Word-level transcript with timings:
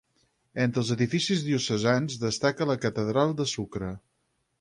Entre 0.63 0.79
els 0.83 0.93
edificis 0.95 1.43
diocesans 1.47 2.15
destaca 2.23 2.67
la 2.71 2.79
catedral 2.87 3.35
de 3.43 3.47
Sucre. 3.53 3.93